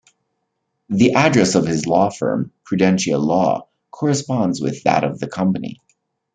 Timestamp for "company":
5.27-5.79